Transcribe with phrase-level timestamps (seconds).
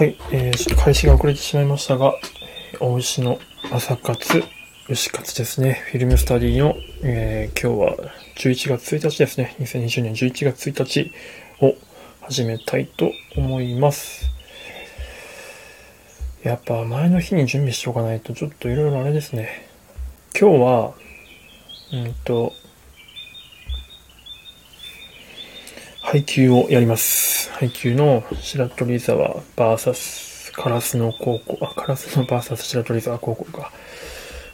[0.00, 2.14] はい、えー、ちょっと開始が遅れてしまいましたが、
[2.80, 3.38] 大牛の
[3.70, 4.42] 朝活、
[4.88, 11.12] 牛活ですね、フィルムスタディの、えー、今日は11月1日ですね、2020年11月1日
[11.60, 11.74] を
[12.22, 14.24] 始めたいと思います。
[16.44, 19.68] やっぱ前の日に準備しておかないとちょっといろいろあれですね。
[20.32, 20.94] 今日は、
[21.92, 22.54] うんと、
[26.10, 27.52] 配給をやります。
[27.52, 33.70] 配給の白鳥沢 VS 烏野高校、あ、烏野 VS 白鳥沢高校か。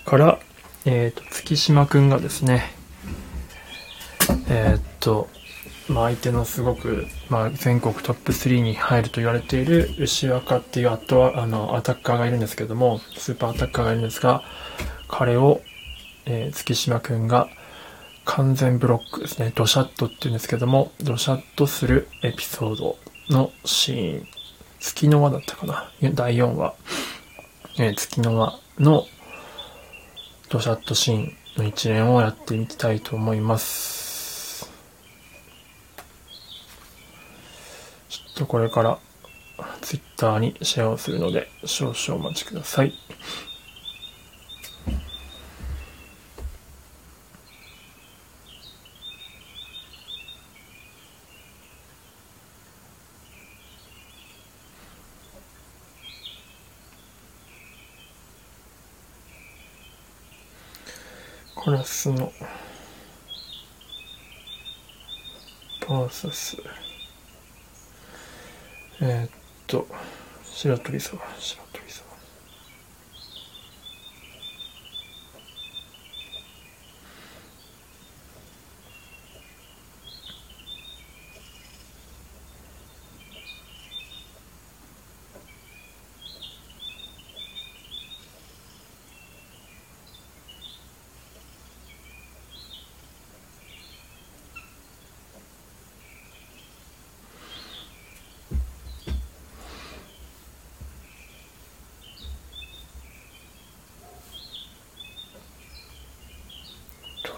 [0.04, 0.38] から、
[0.84, 2.74] えっ、ー、と、月島くんがですね、
[4.50, 5.30] えっ、ー、と、
[5.88, 14.42] まあ、相手のすごく、まあ、全国トップ3に入ると言われている牛若っていうアットは、あの、アタッカーがいるんですけども、スーパーアタッカーがいるんですが、
[15.08, 15.62] 彼を、
[16.26, 17.48] えー、月島くんが、
[18.26, 19.52] 完全ブロックですね。
[19.54, 22.98] ドシャットって言うんですけども、ドシャットするエピソード
[23.30, 24.26] のシーン。
[24.80, 26.74] 月の輪だったかな第4話。
[27.78, 29.06] えー、月の輪の
[30.50, 34.70] ドシャットシーンの一連をやってみたいと思います。
[38.08, 38.98] ちょっとこれから
[39.80, 42.92] ツイッターにシェアをするので少々お待ちください。
[61.56, 62.32] カラスの。
[65.88, 66.56] バーサス。
[69.00, 69.30] えー、っ
[69.66, 69.86] と
[70.44, 72.15] 白鳥沢白鳥沢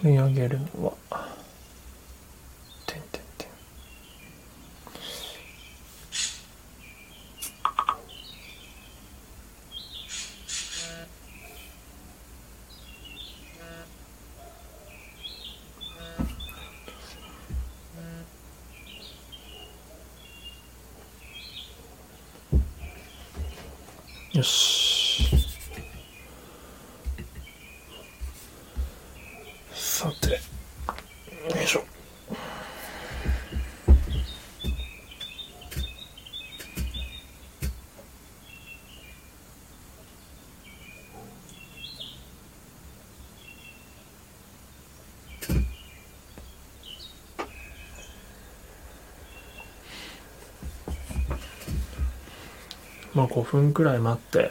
[0.09, 0.93] 取り上げるのは、
[2.87, 3.45] てんてんて
[24.33, 24.37] ん。
[24.37, 24.68] よし。
[53.19, 54.49] まあ5分くらい待ってやっ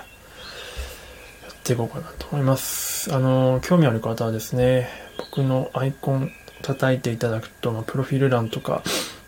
[1.65, 3.15] ていこうかなと思います。
[3.15, 6.31] あの、興味ある方はですね、僕のアイコン
[6.61, 8.83] 叩いていただくと、まあ、プロフィール欄とか、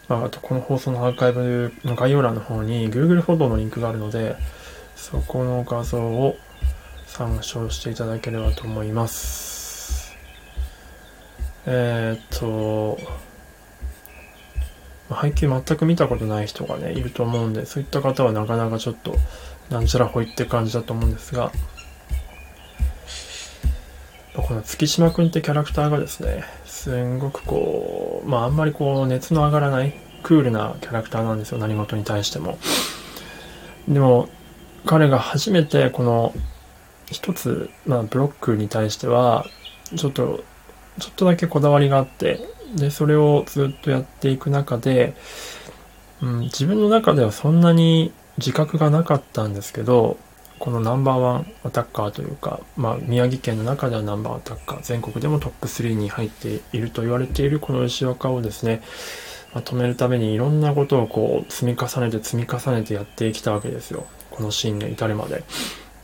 [0.09, 4.37] まあ、とこの放送のアーカイブの概要欄の方に Google フォトのリンクがあるので、
[4.95, 6.37] そこの画像を
[7.07, 10.15] 参照していただければと思います。
[11.65, 12.99] えー、っと、
[15.15, 19.17] 配給全く見たことない人がね、いると思うんで、そういった方はなかなかちょっと、
[19.71, 21.53] なんちゃらほいって感じだと思うんですが、
[24.35, 32.59] この月島くんってキャラクターがですね、すんごくこう、まああんまりこう熱の上がらないクールなキャラクターなんですよ、何事に対しても。
[33.89, 34.29] でも、
[34.87, 36.33] 彼が初めてこの
[37.11, 39.47] 一つ、まあブロックに対しては、
[39.97, 40.45] ちょっと、
[40.99, 42.41] ちょっとだけこだわりがあって、
[42.75, 45.15] で、それをずっとやっていく中で、
[46.23, 50.19] うん、自分の中ではそんなに自覚がなかったんですけど、
[50.59, 58.83] このナンバーワンアタッカーというか、まあ、宮城県の中ではナンバーアタッカー、全国でもトップ3に入っていると言われているこの牛若をですね、
[59.55, 64.07] まとめるためにいろんなことをこう積み重ねて積み重ねてやってきたわけですよ。
[64.31, 65.45] このシーンに至るまで。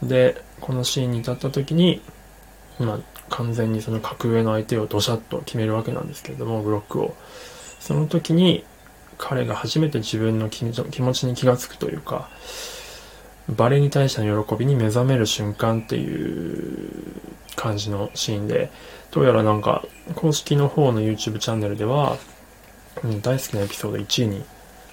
[0.02, 2.00] で、このシーンに至った時に、
[2.78, 2.98] まあ、
[3.30, 7.14] 完全にその格上の相手をドシャッと決めるわけなんですけれども、ブロックを。
[7.80, 8.64] その時に
[9.18, 12.28] 彼が初めて自分の気持ちに気がつくというか、
[13.48, 16.90] バレーに対しての喜びに目覚める瞬間っていう
[17.54, 18.70] 感じのシーンで、
[19.12, 19.84] どうやらなんか
[20.14, 22.18] 公式の方の YouTube チャンネルでは、
[23.04, 24.44] うん、大好きなエピソード1位に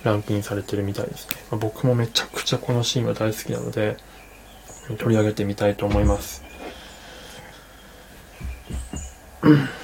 [0.04, 1.36] ランクインされてるみたいですね。
[1.52, 3.98] まあ、僕もめちゃくちゃこのシーンが大好きなので、
[5.00, 6.44] 取り上げてみたいと思います。
[9.44, 9.68] mm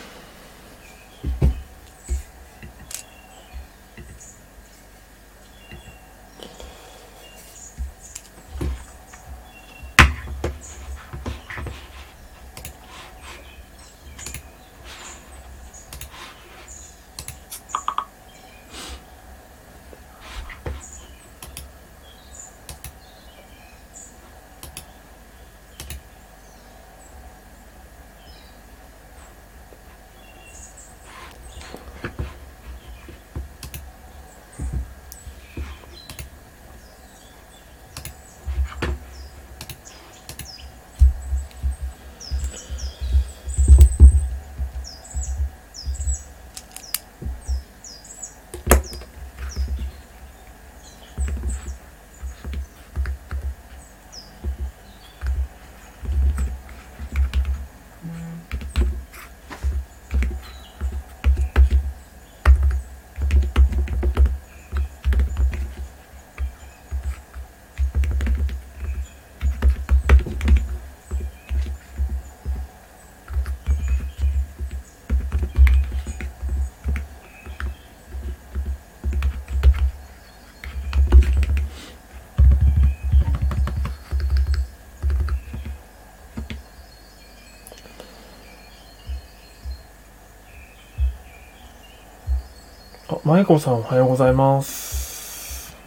[93.30, 95.78] マイコさんおはようございます。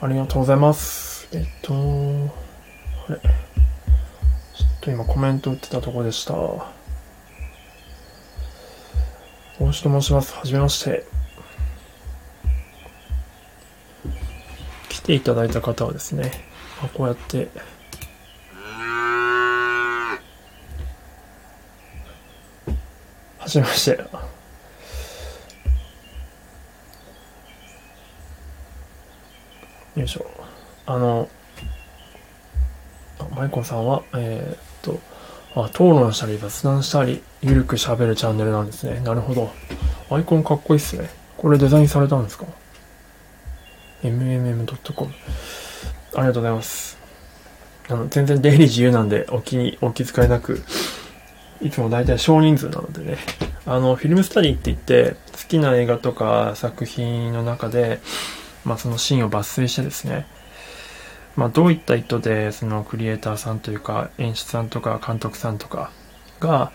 [0.00, 1.28] ありがとうございます。
[1.30, 1.76] えっと、あ
[3.12, 3.20] れ？
[3.20, 3.26] ちょ
[4.66, 6.34] っと今コメント打ってたとこでした。
[6.34, 6.66] 大
[9.72, 10.34] 志と申します。
[10.34, 11.06] はじめまして。
[14.88, 16.32] 来ていただいた方はですね、
[16.82, 17.48] まあ、こうやって、
[23.38, 24.02] はじめまして。
[33.64, 35.00] さんは、えー、っと、
[35.54, 39.00] あ、討論したり雑談したり、ゆるく喋るチャンネルなんですね。
[39.00, 39.50] なるほど。
[40.10, 41.10] アイコンかっこいいっすね。
[41.36, 42.46] これデザインされたんですか
[44.02, 45.12] ?mmm.com。
[46.14, 46.98] ありがとうございます。
[47.88, 50.62] あの、全然出入り自由なんで、お気に、お気遣いなく、
[51.60, 53.18] いつも大体少人数なのでね。
[53.66, 58.00] あの、フィルムスタディって言って、好きな映画とか作品の中で、
[58.64, 60.26] まあ、そのシーンを抜粋してですね、
[61.38, 65.92] まあ、どういった意図でそのクリエイターさんというか演出さんとか監督さんとか
[66.40, 66.72] が、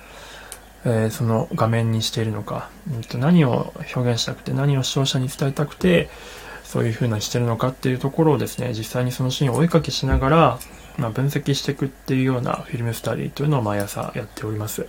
[0.85, 6.09] えー、その画面にしているのか、うん、と何を表現したくて何を視聴者に伝えたくて
[6.63, 10.59] そういう風なしてるのかっていうところをですね実際にそのシーンをお絵かきしながら、
[10.97, 14.87] まあ、分析していくっていうようなフィルムスタディというのを毎朝やっております。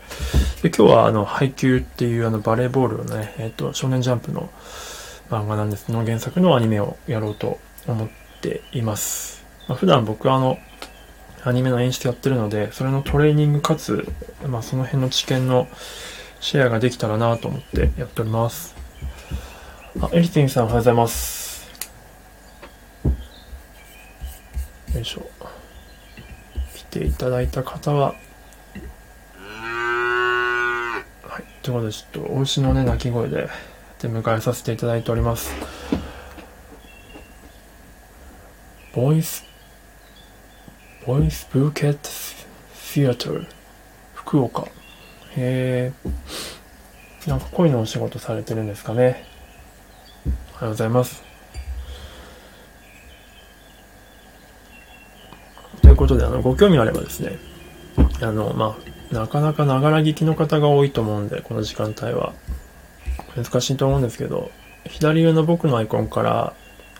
[0.62, 4.50] で今日はあの配球っていうあのバレーボールのね、えーと少年ジャンプの
[5.30, 5.90] 漫画なんです。
[5.90, 8.08] の原作のアニメをやろうと思っ
[8.40, 9.43] ています。
[9.68, 10.58] まあ、普段僕はあの、
[11.44, 14.06] アニメの演出やってるので、それのトレーニングかつ、
[14.46, 15.68] まあ、その辺の知見の
[16.40, 18.74] シェアができたらなと思ってやっております。
[20.00, 21.70] あ、エリティンさんおはようございます。
[24.94, 25.26] よいしょ。
[26.74, 28.14] 来ていただいた方は、
[31.22, 31.44] はい。
[31.62, 33.48] ということで、ちょっと、お牛のね、鳴き声で、
[34.00, 35.52] で迎えさせていただいております。
[38.94, 39.44] ボイス、
[41.06, 42.08] ボイスブーケット
[42.74, 43.46] シアター、
[44.14, 44.62] 福岡。
[45.36, 49.26] へえ、なんか恋のお仕事されてるんですかね。
[50.54, 51.22] おはようございます。
[55.82, 57.38] ということで、あの、ご興味あればですね、
[58.22, 58.78] あの、ま
[59.12, 62.32] あ、なかなかながら聞きの方が多いと思うんで、この時間帯は。
[63.36, 64.50] 難しいと思うんですけど、
[64.86, 66.54] 左上の僕のアイコンから、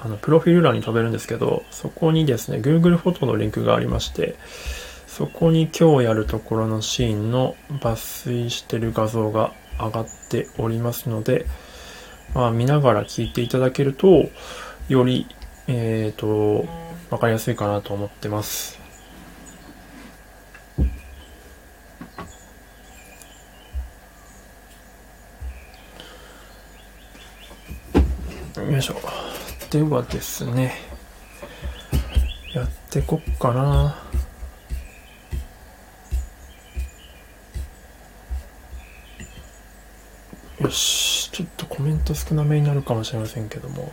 [0.04, 4.36] あの、プロフィール欄に飛べるんですけど、そこにですね、Google フォトのリンクがありまして、
[5.06, 11.46] そこに今日やるところのシーンの抜粋してる画像が上がっておりますので、
[12.34, 14.28] まあ見ながら聞いていただけると、
[14.88, 15.26] より、
[15.68, 16.66] えっ、ー、と、
[17.10, 18.78] わかりやすいかなと思ってます。
[28.56, 29.13] よいしょ。
[29.74, 30.72] ではですね、
[32.54, 33.96] やってこっかな。
[40.60, 43.92] よし、ちょっとコメント少なめになるかもしれませんけども、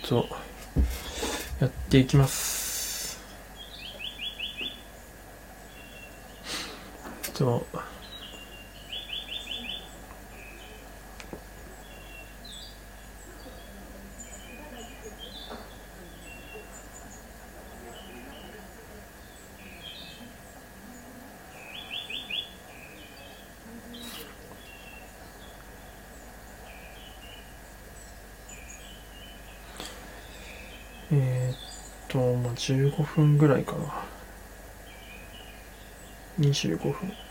[0.00, 0.28] えっと、
[1.58, 3.18] やっていきます
[7.34, 7.95] とえー、
[32.66, 33.94] 15分ぐらいかな。
[36.40, 37.25] 25分。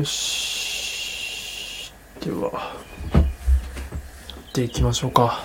[0.00, 1.92] よし。
[2.22, 2.50] では、
[3.12, 5.38] やっていきましょうか。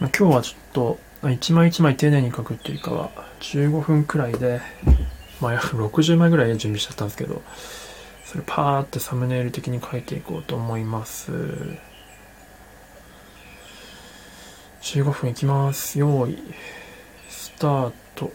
[0.00, 0.72] 今日はちょっ
[1.22, 4.60] と、一枚一枚丁寧に書くっていうかは、15分くらいで、
[5.40, 7.40] まあ、約60枚ぐらい準備しちゃったんですけど、
[8.24, 11.30] それパーってサムネイル的に書いていこうと思います。
[14.82, 16.00] 15分いきます。
[16.00, 16.36] 用意、
[17.28, 18.32] スタート。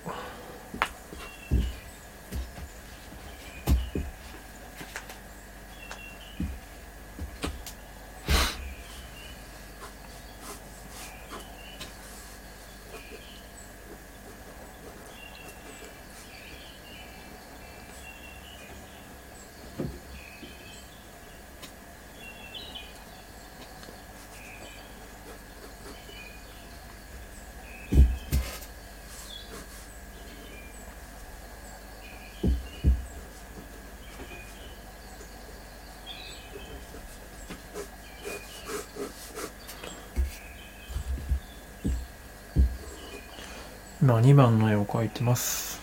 [44.23, 45.81] 2番の絵を描いてます。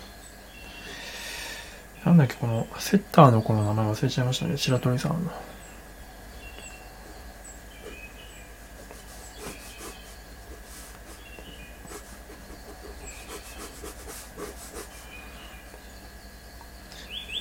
[2.06, 4.56] なんだっけ、このセッターの子の名前忘れちゃいましたね。
[4.56, 5.30] 白鳥さんの。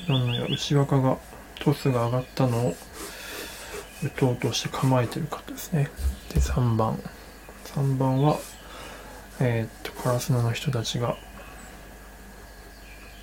[0.10, 1.18] なんのや、内若が、
[1.62, 2.76] トスが上がったのを
[4.04, 5.90] 打とうとして構えてる方ですね。
[6.34, 7.00] で、3番。
[7.76, 8.38] 3番は、
[9.42, 11.18] えー、っと、カラスナの人たちが、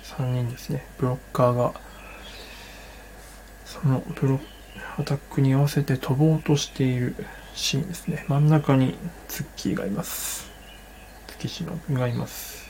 [0.03, 0.85] 3人ですね。
[0.97, 1.73] ブロッカーが、
[3.65, 4.39] そのブロ
[4.97, 7.15] アタックに合わせて飛ぼうとしている
[7.53, 8.25] シーンですね。
[8.27, 8.95] 真ん中に
[9.27, 10.49] ツッキーがいます。
[11.27, 12.67] 月島君がいます。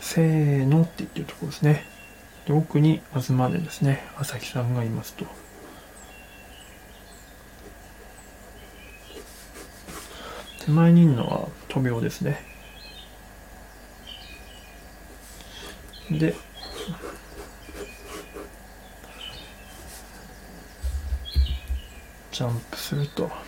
[0.00, 1.84] せーのって言ってるところですね。
[2.46, 4.04] で奥に東根ですね。
[4.16, 5.26] 朝日さんがいますと。
[10.66, 12.44] 手前にいるのはトビオですね。
[16.10, 16.34] で、
[22.32, 23.45] ジャンプすると。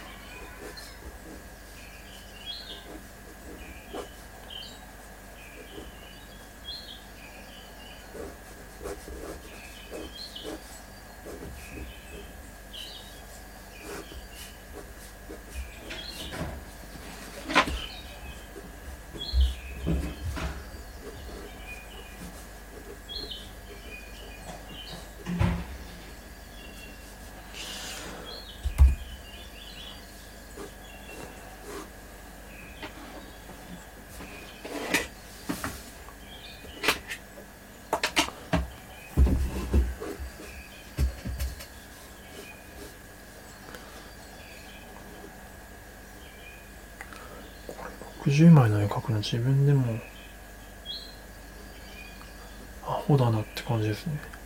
[48.25, 49.99] 60枚の絵描くの自分でも
[52.85, 54.38] アホだなって感じですね。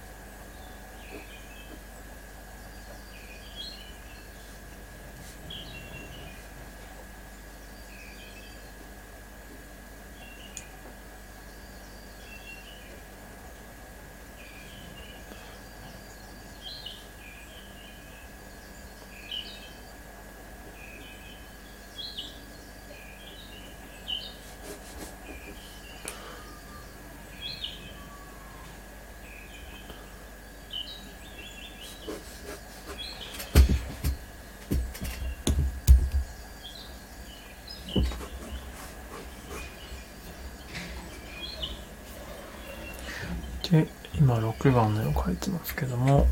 [44.32, 46.26] 今6番の絵を描いてますけども、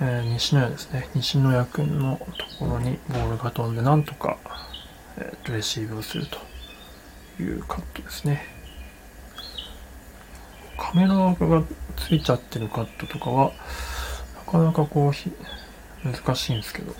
[0.00, 1.08] えー、西野屋ですね。
[1.14, 4.38] 西野屋くんのところにボールが飛んで、なんとか、
[5.16, 8.42] えー、レシーブをするというカットですね。
[10.76, 11.62] カメラ枠が
[11.96, 13.52] ついちゃってるカットとかは、
[14.46, 16.92] なかなかこう、難しいんですけど、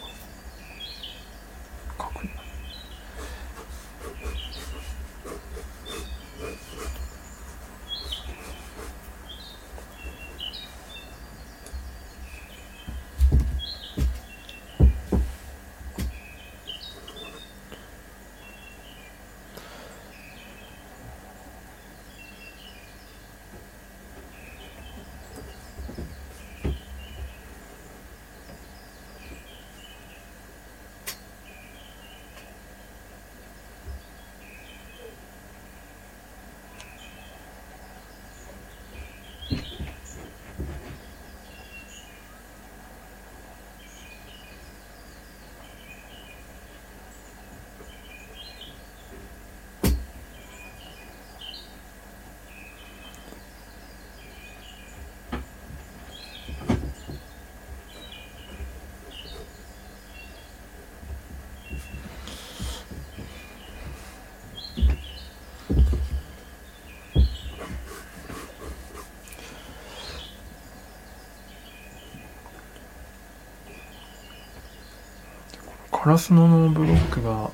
[76.02, 77.50] カラスノのブロックが、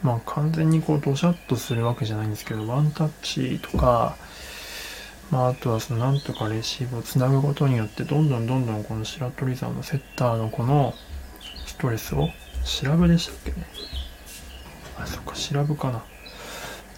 [0.00, 4.14] まあ完全にこうドシャッとするわけじゃないんですけど、ワンタッチとか、
[5.32, 10.94] まああとはそのなんとかレシーブをつなぐことによって、どんどんどんどんこの白鳥沢のセッターのこの
[11.66, 12.28] ストレスを、
[12.64, 13.66] 調べでしたっけね。
[15.00, 16.04] あ、そっか、調べかな。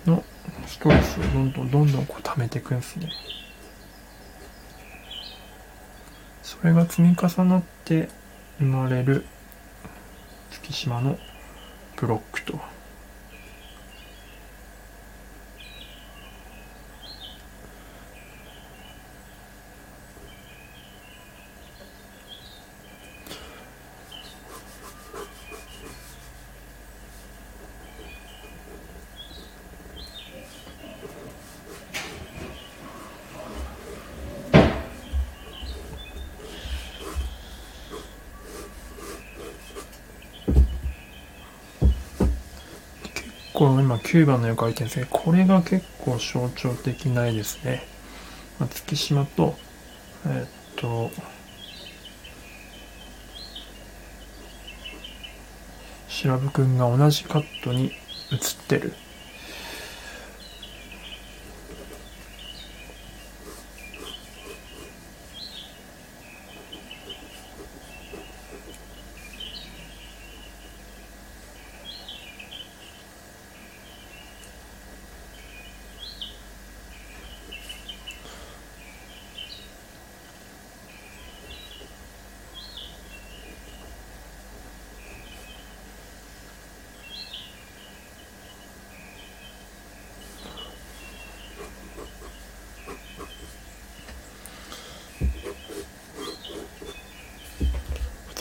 [0.04, 0.22] の
[0.66, 3.08] ストレスをどんどんどんどんこう溜めていくんですね。
[6.42, 8.10] それが積み重なって、
[8.58, 9.24] 生まれる
[10.50, 11.18] 月島の
[11.96, 12.60] ブロックと
[43.62, 47.84] この今9番の絵描いてるんですけど、これが結構象徴的ないですね。
[48.58, 49.54] まあ、月島と、
[50.26, 51.12] え、っと、
[56.08, 57.92] 白ぶくんが同じカットに
[58.32, 58.94] 映ってる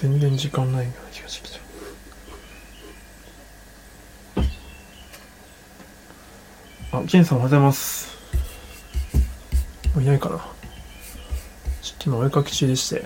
[0.02, 1.60] 全然時間ないような気がしてきた。
[6.98, 8.18] あ、ジェンさんおはようございます。
[9.94, 10.44] もういないかな。
[11.84, 13.06] ちょっと今お絵かき中でして。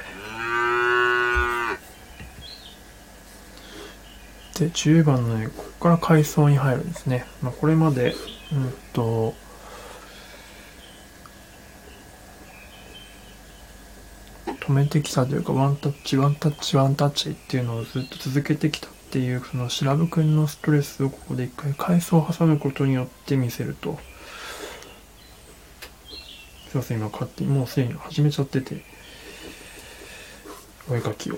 [4.57, 7.25] で、10番のね、ここから階層に入るんですね。
[7.41, 8.15] まあ、これまで、
[8.53, 9.35] うんと、
[14.65, 23.99] 止めてきたというか、ワンタッチ、ワンタッチ、ワンタッチっていうのをずっと続けてきたっていう、その白ぶくんのストレスをここで一回階層を挟むことによって見せると。
[26.69, 28.83] すいません、今勝手にもうすでに始めちゃってて、
[30.89, 31.37] お絵描きを。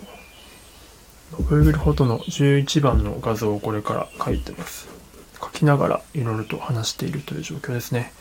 [1.34, 4.88] Google フォトの11番の画像をこれから描いてます。
[5.34, 8.14] 描きながらいろいろと話しているという状況ですね。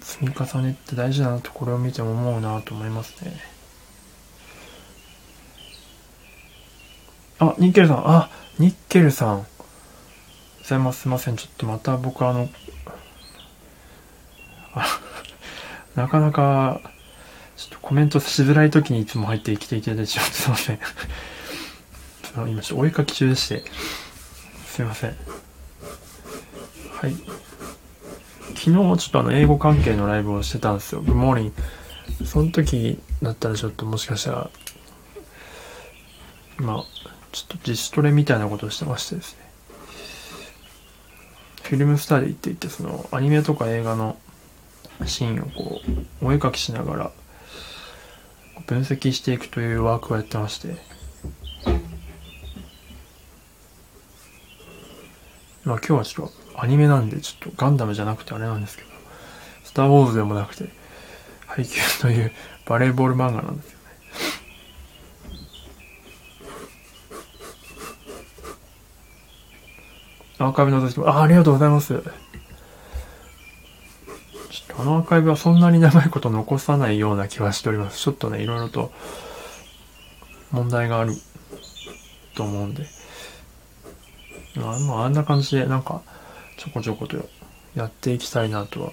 [0.00, 3.32] 積み重ねって大事だなとこれを見ても思うなと思いますね。
[7.40, 9.38] あ、ニッケルさん、あ、ニッケルさん。
[9.38, 9.44] ご
[10.64, 11.00] ざいます。
[11.02, 11.36] すいません。
[11.36, 12.48] ちょっとまた僕あの、
[14.74, 15.00] あ
[15.96, 16.80] なかなか、
[17.56, 20.78] ちょっとコメントしづらい時にいつも入ってきていただいてしまってすいません。
[22.48, 23.64] 今ちょっとお絵かき中でして、
[24.68, 25.16] すいません。
[26.92, 27.33] はい。
[28.64, 31.02] 昨日ちょっとあの英語関係のライブをしてたんですよ。
[31.02, 31.52] Good morning.
[32.24, 34.50] その時だったらちょっともしかしたら、
[36.56, 36.84] まあ、
[37.30, 39.44] ちょっと自主トレみたいなことをしてましてですね。
[41.64, 44.16] フィルムスタディって言って、そのアニメとか映画の
[45.04, 45.82] シーンをこ
[46.22, 47.10] う、お絵かきしながら
[48.66, 50.76] 分析していくというワークをやってまして、
[55.64, 58.88] まあ今日はちょっとアニメなんでちょっとガンダムじゃなくてあれなんですけど、
[59.64, 60.68] スターウォーズでもなくて、
[61.46, 62.32] 配球という
[62.66, 63.84] バレーボール漫画なんですよね。
[70.38, 71.94] アーカイブの時も、あ、ありがとうございます。
[71.94, 72.02] ちょっ
[74.76, 77.98] とあのアーカイブはそんなに長いこと残さないような気はしております。
[77.98, 78.92] ちょっとね、いろいろと
[80.50, 81.14] 問題がある
[82.34, 82.86] と思うんで。
[84.56, 86.02] まあ、あんな感じで、なんか、
[86.56, 87.16] ちょこちょこと
[87.74, 88.92] やっていきたいなとは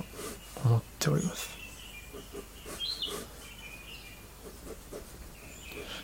[0.65, 1.49] 思っております。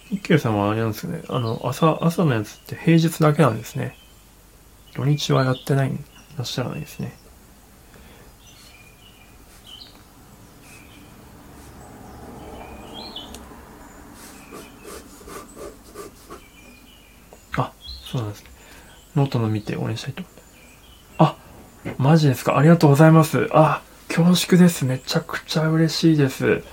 [0.10, 1.22] 一休さんはあれなんですよね。
[1.28, 3.98] あの、朝、朝のやつって平日だけなんですね。
[4.96, 5.98] 土日はやってない、い
[6.38, 7.17] らっしゃらないですね。
[17.58, 17.74] あ、
[18.06, 18.50] そうなんですね。
[19.15, 20.37] ノートの見て応援したいと思います。
[21.97, 22.58] マジですか？
[22.58, 23.47] ありがとうございます。
[23.52, 24.86] あ、恐縮です。
[24.86, 26.63] めちゃくちゃ嬉しいです。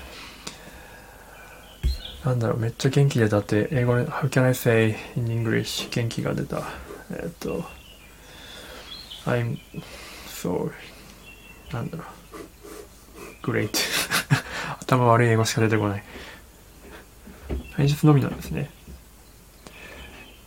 [2.25, 5.89] なんだろう、めっちゃ元気でだって、英語で、How can I say in English?
[5.91, 6.63] 元気が出た。
[7.11, 7.65] えっと、
[9.27, 9.59] I'm
[10.29, 10.71] so,
[11.73, 12.05] なんだろ
[13.43, 13.71] う、great.
[14.81, 16.05] 頭悪い英語しか出てこない。
[17.77, 18.71] 平日のみなんですね。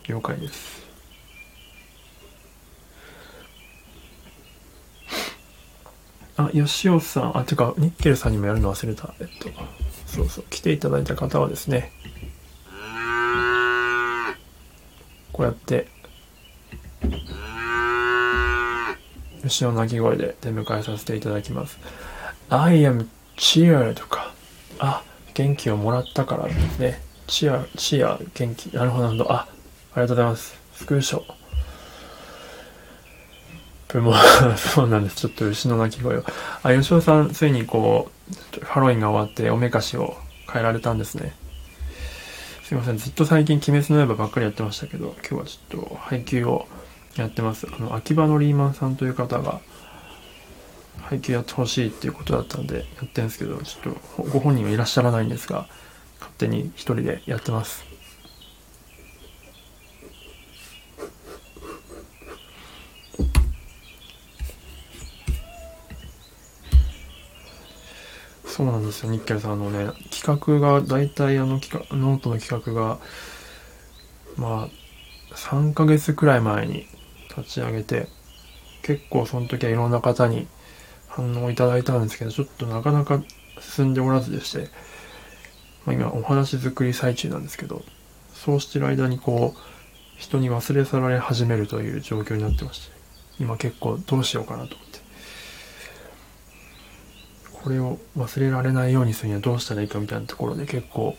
[0.08, 0.87] 了解です。
[6.48, 9.14] あ、吉尾さん、あ、てか、ニッケルさんにもやるの忘れた。
[9.20, 9.48] えっと、
[10.06, 11.92] そうそう、来ていただいた方はですね、
[15.32, 15.88] こうやって、
[19.42, 21.78] 吉尾鳴き声で出迎えさせていただきます。
[22.50, 23.06] I am
[23.36, 24.32] cheer とか、
[24.78, 25.02] あ、
[25.34, 27.00] 元気をもらったからですね。
[27.28, 28.66] チア、チア、元気。
[28.74, 29.32] なるほど、なるほど。
[29.32, 29.46] あ、あ
[29.96, 30.58] りがとうございます。
[30.74, 31.22] スクーショ。
[33.92, 34.14] でも、
[34.56, 35.16] そうなんです。
[35.16, 36.24] ちょっと牛の鳴き声を。
[36.62, 38.10] あ、吉尾さん、ついにこ
[38.60, 40.16] う、ハロウィンが終わっておめかしを
[40.52, 41.34] 変えられたんですね。
[42.64, 42.98] すいません。
[42.98, 46.68] ずっと最近、鬼滅の刃ばっかりやってましたけど、今日はちょっと配給を
[47.16, 47.66] やってます。
[47.66, 49.60] あの、秋葉のリーマンさんという方が、
[51.00, 55.66] 配給やってほしいっていうことだったんで、やってるんですけど、ちょっとご本人はいらっしゃらないんですが、
[56.20, 57.87] 勝手に一人でやってます。
[68.58, 69.60] そうなんですよ、ニッケルさん。
[69.60, 72.98] のね、企画が、大体あの企画、ノートの企画が、
[74.36, 76.88] まあ、3ヶ月くらい前に
[77.36, 78.08] 立ち上げて、
[78.82, 80.48] 結構その時はいろんな方に
[81.06, 83.22] 反応いただいたんですけど、ちょっとなかなか
[83.60, 84.70] 進んでおらずでして、
[85.86, 87.84] まあ、今お話作り最中なんですけど、
[88.34, 89.58] そうしてる間にこう、
[90.16, 92.92] 人に忘れ去られ始めるという状況になってまして、
[93.38, 94.87] 今結構どうしようかなと。
[97.68, 101.18] これを忘れられないようにするにはどうしたらいいかみたいなところで結構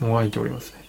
[0.00, 0.82] もがいておりますね。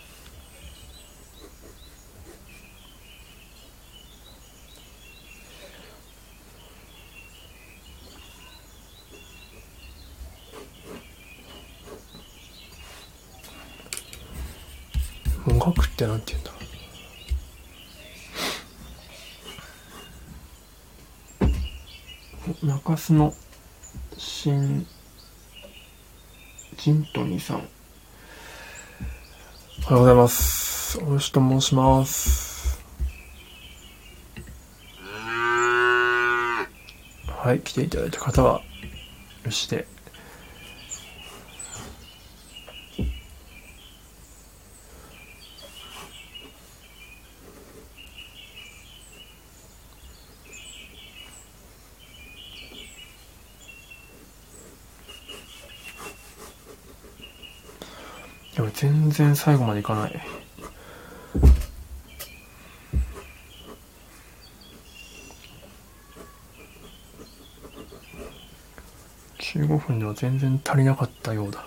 [15.45, 16.43] もがくってなんて言うん
[22.67, 22.73] だ？
[22.77, 23.31] 中洲の
[24.45, 24.85] 新
[26.77, 27.57] ジントニーさん。
[27.57, 27.65] おは
[29.93, 30.99] ようございます。
[31.03, 32.79] およしと申します。
[37.25, 38.61] はい、来ていただいた方は、
[39.43, 39.87] よしで
[59.45, 60.19] 最後までいかない。
[69.37, 71.63] 15分では全然足りなかったようだ。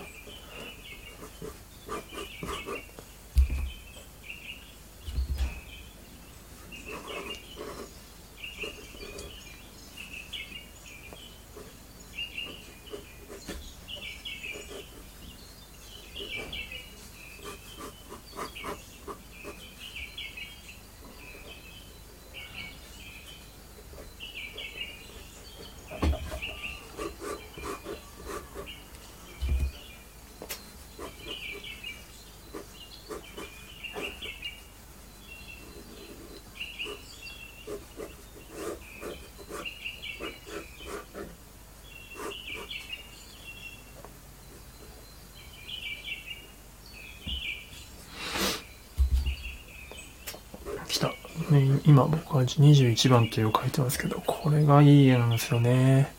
[51.51, 56.11] ね、今僕は21番という書いてますけど、これがいい絵なんですよね。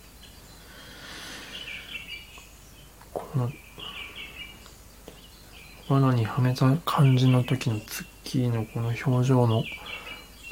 [3.12, 3.50] この、
[5.88, 9.64] 罠にはめた感じの時のツッキーのこの表情の、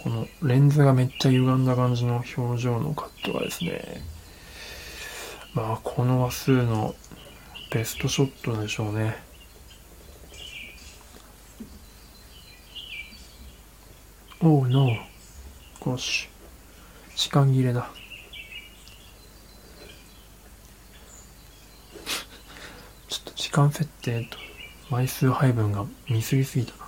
[0.02, 4.02] このレンズがめっちゃ歪んだ感じの表情のカットがですね、
[5.54, 6.94] まあこの話数の
[7.72, 9.27] ベストショットでしょうね。
[14.50, 14.96] おう、ノー。
[15.78, 16.26] ゴシ。
[17.14, 17.90] 時間切れだ。
[23.10, 24.38] ちょっと時間設定と
[24.88, 26.86] 枚数配分が見すぎすぎたな。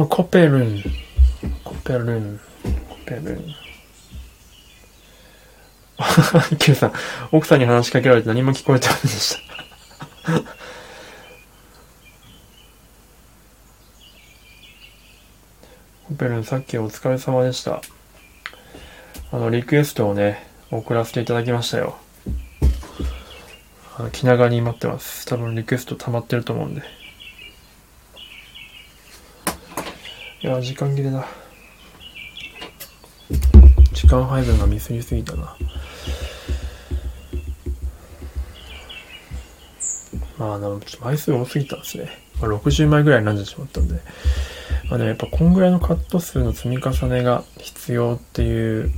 [0.00, 0.82] あ、コペルン。
[1.62, 2.40] コペルン。
[2.88, 3.65] コペルン。
[6.58, 6.92] キュさん、
[7.30, 9.40] 奥さんに話しかけられて何も聞こえてませんでした。
[16.08, 17.82] コペルン、さっきお疲れ様でした。
[19.32, 21.98] あの、リクエストをね、送らせていただきましたよ。
[23.98, 25.26] あの気長に待ってます。
[25.26, 26.82] 多分リクエスト溜まってると思うんで。
[30.42, 31.26] いや、時間切れだ。
[33.92, 35.56] 時間配分がミスりすぎたな。
[40.46, 42.08] まあ、でもちょっと枚数多すぎたんですね。
[42.40, 44.00] まあ、60枚ぐらいになってしまったんで。
[44.88, 48.92] まあでもやっぱこんぐらいのカット数の積み重ねが必要っていう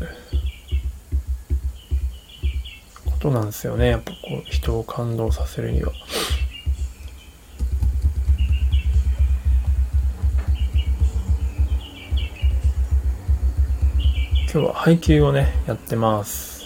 [3.06, 3.88] ことなんですよね。
[3.88, 5.92] やっぱこう人を感動させるには。
[14.50, 16.57] 今日は配給をね、やってます。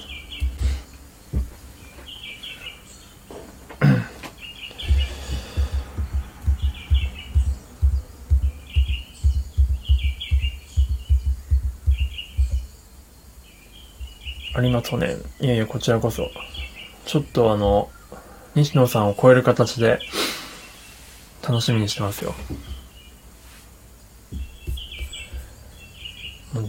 [14.62, 15.16] りがとうね。
[15.40, 16.30] いやいや、こちらこそ。
[17.04, 17.90] ちょっとあの、
[18.54, 19.98] 西野さんを超える形で、
[21.46, 22.34] 楽しみにしてますよ。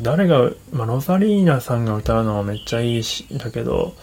[0.01, 3.95] 誰が、まあ、ロザリーナさんが歌うのはめっちゃいいし、だけど、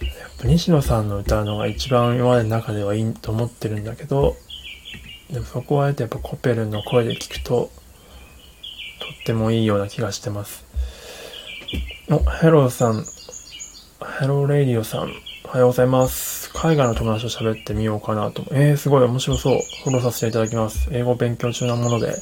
[0.00, 4.36] やっぱ西野さんの歌うのが一番今までの中ではいいと思ってるんだけど、
[5.30, 7.70] でもそこはあえてやっぱコペルの声で聞くと、
[9.00, 10.64] とってもいいような気がしてます。
[12.14, 13.06] お、ヘローさん、
[14.20, 15.10] Hello Radio さん、
[15.46, 16.52] おはようございます。
[16.52, 18.44] 海外の友達と喋ってみようかなと。
[18.50, 19.58] えー、すごい面白そう。
[19.82, 20.90] フォローさせていただきます。
[20.92, 22.12] 英語勉強中なもので。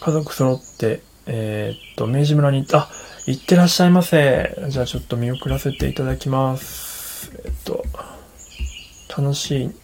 [0.00, 2.90] 家族揃って、えーっと、明治村に行った、あ、
[3.26, 4.56] 行ってらっしゃいませ。
[4.70, 7.30] じゃあちょっと見送らせていただきます。
[7.44, 7.84] えっと、
[9.16, 9.79] 楽しい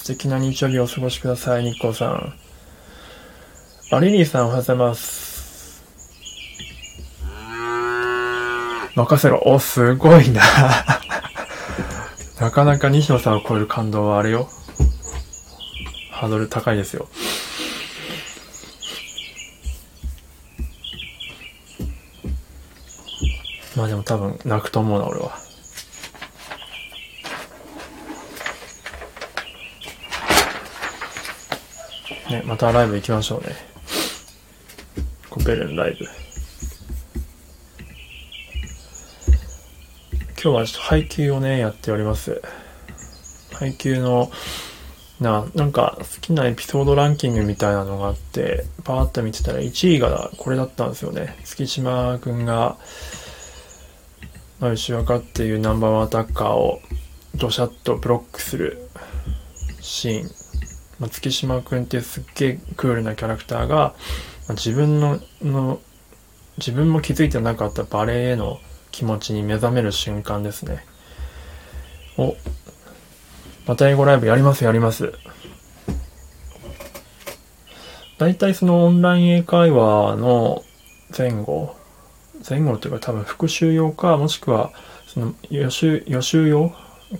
[0.00, 2.34] 素敵な日曜日をお過ごしください、日光さん。
[3.92, 5.84] あ、リリーさんおはようございます。
[8.96, 9.42] 任せろ。
[9.44, 10.42] お、すごいな。
[12.40, 14.48] なかなか西野さんを超える感動はあれよ。
[16.10, 17.06] ハードル高いですよ。
[23.76, 25.49] まあでも多分泣くと思うな、俺は。
[32.30, 33.56] ね、またライブ行きましょうね。
[35.28, 36.04] コペルンライブ。
[40.42, 42.40] 今日はちょっと配給をね、やっております。
[43.52, 44.30] 配給の
[45.20, 51.36] な、なんか好きなエピソードランキングみたいなのがあって、パーッと見てたら1位がこれだったんですよね。
[51.44, 52.78] 月島くんが、
[54.60, 56.80] まあ、吉岡っていうナンバーワンアタッカーを
[57.34, 58.88] ドシャッとブロックする
[59.80, 60.49] シーン。
[61.00, 63.94] まあ、月島くんっていうすっげえクールなキャラクターが、ま
[64.50, 65.80] あ、自分のの、
[66.58, 68.60] 自分も気づいてなかったバレエへの
[68.90, 70.84] 気持ちに目覚める瞬間ですね。
[72.18, 72.36] お、
[73.66, 75.14] また英語ライブやりますやります。
[78.18, 80.62] 大体そのオンライン英会話の
[81.16, 81.74] 前後、
[82.46, 84.72] 前後というか多分復習用か、もしくは
[85.06, 86.74] その予習、予習用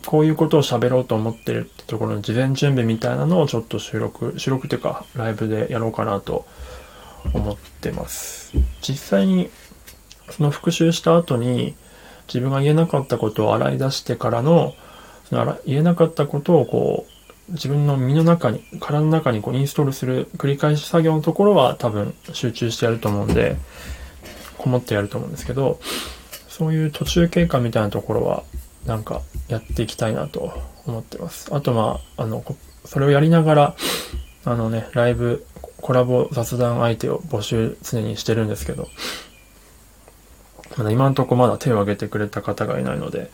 [0.07, 6.46] こういうことを喋ろうと思ってるってところの事前準備みたいなのをちょっと収録、収録というかライブでやろうかなと
[7.35, 8.53] 思ってます。
[8.81, 9.50] 実際に
[10.31, 11.74] その復習した後に
[12.29, 14.74] 自分が言えなかったことを洗い出してからの
[15.31, 23.57] だから言えなかったことをこう、自分の身の中に、体の中にこうインストールする繰り返し作業のところは多分集中してやると思うんで、
[24.59, 25.81] こもってやると思うんですけど、
[26.48, 28.42] そういう途中経過みたいなところは、
[28.86, 30.52] なんかやっていきたいなと
[30.86, 31.54] 思ってます。
[31.54, 32.44] あとまあ、あの、
[32.84, 33.76] それをやりながら、
[34.44, 35.46] あのね、ライブ、
[35.80, 38.88] コラボ雑談相手を募集常にしてるんですけど、
[40.76, 43.30] まだ今んとこまだ手を挙げてくれた方がいないので、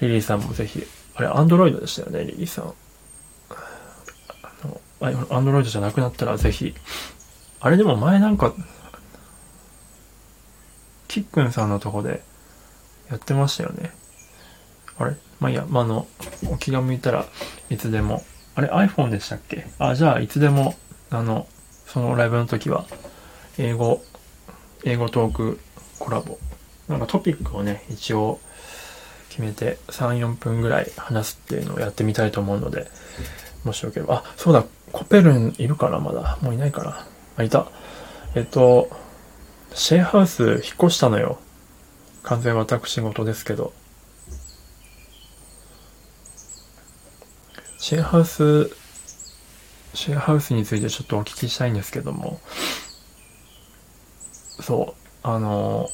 [0.00, 0.86] リリーさんもぜひ
[1.18, 2.72] あれ、アンドロイドでしたよね、リリーさん。
[3.50, 4.80] あの、
[5.36, 6.74] アンドロイドじゃなくなったらぜひ。
[7.58, 8.54] あれでも前なんか、
[11.08, 12.22] キックンさんのとこで
[13.10, 13.90] やってましたよね。
[14.98, 15.16] あれ？
[15.40, 16.06] まあいいや、まあ、あの、
[16.58, 17.26] 気が向いたら
[17.70, 18.24] いつでも。
[18.54, 19.66] あれ？iPhone でしたっけ？
[19.78, 20.74] あ、じゃあいつでも、
[21.10, 21.46] あの、
[21.86, 22.86] そのライブの時は、
[23.56, 24.02] 英語、
[24.84, 25.60] 英語トーク
[26.00, 26.38] コラボ。
[26.88, 28.40] なんかトピックをね、一応
[29.28, 32.90] 決めて3、4分ぐらい話すっていうのをやってみたいと思うので、
[33.64, 34.24] もしよければ。
[34.26, 36.00] あ、そうだ、コペルンいるかな？
[36.00, 36.38] まだ。
[36.42, 37.06] もういないかな
[37.36, 37.68] あ、いた。
[38.34, 38.90] えっと、
[39.72, 41.38] シェアハウス引っ越したのよ。
[42.24, 43.72] 完全私事ですけど。
[47.78, 48.70] シェアハウス、
[49.94, 52.40] シェアハウスについてちょっとお聞きしたいんですけども、
[54.60, 55.88] そう、あの、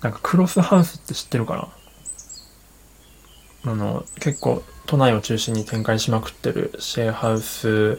[0.00, 1.72] なんかクロスハウスって知ってるか
[3.64, 3.72] な？
[3.72, 7.98] あの、結構都内を中心に展開しまくってるシェアハウス、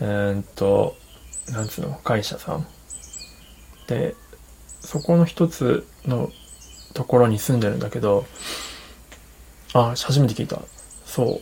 [0.00, 0.96] えー、っと、
[1.50, 2.66] なんつうの、会社さん。
[3.88, 4.16] で、
[4.80, 6.30] そこの一つの
[6.94, 8.24] ところに住んでるんだけど、
[9.74, 10.62] あ、初めて聞いた。
[11.10, 11.40] そ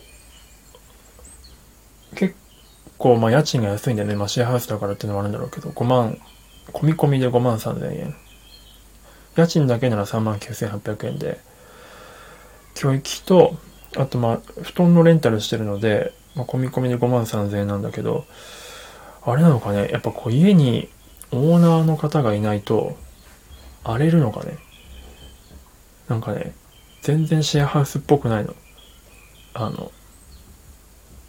[2.13, 2.15] う。
[2.15, 2.35] 結
[2.97, 4.15] 構、まあ家賃が安いんだよね。
[4.15, 6.17] まあシェアハウスだからっていうのもあるんだろうけど、5万、
[6.73, 8.15] 込み込みで5万3千円。
[9.35, 11.39] 家賃だけなら3万9800円で、
[12.73, 13.57] 教育費と、
[13.95, 18.25] あとまあ、布団のレンタルしてるので、まあ、込み込みで5万3000円なんだけど、
[19.21, 20.89] あれなのかね、やっぱこう家に
[21.31, 22.97] オーナーの方がいないと、
[23.83, 24.57] 荒れるのかね。
[26.07, 26.53] なんかね、
[27.03, 28.55] 全然シェアハウスっぽくないの。
[29.61, 29.91] あの、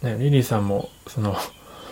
[0.03, 1.35] ね、リリーさんも、その、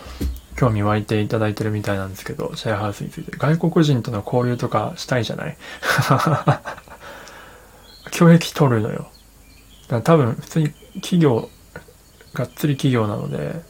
[0.56, 3.36] 興味湧いていただいてるみたいなんですけど、シェアハウスについて。
[3.36, 5.56] 外国人との交流とかしたいじゃない？
[8.10, 9.10] 教育取るのよ。
[9.88, 11.48] だ多分普通に企業、
[12.34, 13.60] がっつり企業なので、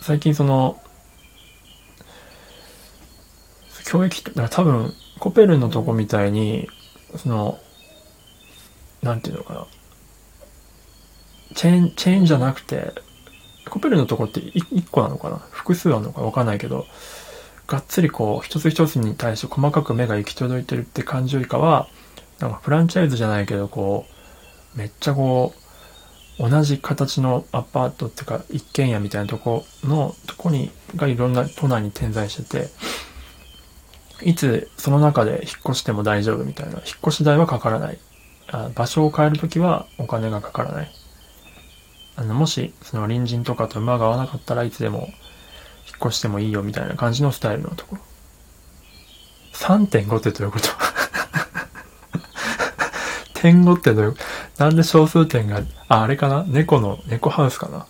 [0.00, 0.80] 最近その、
[3.86, 6.68] 教育、だ多分コペルのとこみたいに、
[7.16, 7.58] その、
[9.02, 9.66] なんていうのかな。
[11.54, 12.92] チェーン、チェーンじゃなくて、
[13.68, 15.38] コペルのとこって1個なのかな？
[15.50, 16.86] 複数あるのかわかんないけど、
[17.66, 21.88] がっつりこう、一つ一つに対して細かく目が行き届いてるって感じよりかは、
[22.40, 24.06] なんかフランチャイズじゃないけど、こ
[24.74, 25.54] う、めっちゃこ
[26.38, 32.68] う、同じ形のアパートっていうか、一軒家みたいなとこの、とこに、がいろんな都内に点在してて、
[34.22, 36.74] いつその中で引っ越しても大丈夫みたいな。
[36.74, 37.98] 引っ越し代はかからない。
[38.48, 40.90] あ場所を変えるときはお金がかからない。
[42.16, 45.08] あの、もし、その隣人とかと馬が合わなかったらいつでも
[45.86, 48.02] 引っ越してもいいよみたいな感じのスタイルのところ。
[49.54, 50.68] 3.5ってどういうこと？
[53.40, 54.16] 点5ってどういう、
[54.58, 56.44] なんで小数点が、あ、あれかな？
[56.46, 57.86] 猫の、猫ハウスかな？